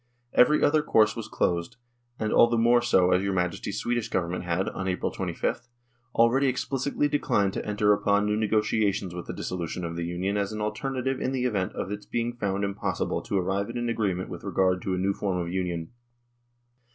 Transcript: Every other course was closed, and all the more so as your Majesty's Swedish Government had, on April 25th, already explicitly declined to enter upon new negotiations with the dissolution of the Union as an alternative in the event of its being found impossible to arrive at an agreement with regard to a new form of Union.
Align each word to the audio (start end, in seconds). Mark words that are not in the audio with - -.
Every 0.33 0.63
other 0.63 0.81
course 0.81 1.15
was 1.15 1.27
closed, 1.27 1.77
and 2.17 2.33
all 2.33 2.47
the 2.47 2.57
more 2.57 2.81
so 2.81 3.11
as 3.11 3.21
your 3.21 3.33
Majesty's 3.33 3.77
Swedish 3.77 4.09
Government 4.09 4.43
had, 4.45 4.67
on 4.69 4.87
April 4.87 5.11
25th, 5.11 5.67
already 6.15 6.47
explicitly 6.47 7.07
declined 7.07 7.53
to 7.53 7.63
enter 7.63 7.93
upon 7.93 8.25
new 8.25 8.35
negotiations 8.35 9.13
with 9.13 9.27
the 9.27 9.33
dissolution 9.33 9.85
of 9.85 9.95
the 9.95 10.03
Union 10.07 10.37
as 10.37 10.51
an 10.51 10.59
alternative 10.59 11.21
in 11.21 11.33
the 11.33 11.45
event 11.45 11.73
of 11.73 11.91
its 11.91 12.07
being 12.07 12.33
found 12.33 12.63
impossible 12.63 13.21
to 13.21 13.37
arrive 13.37 13.69
at 13.69 13.75
an 13.77 13.89
agreement 13.89 14.29
with 14.29 14.43
regard 14.43 14.81
to 14.81 14.95
a 14.95 14.97
new 14.97 15.13
form 15.13 15.37
of 15.37 15.53
Union. 15.53 15.91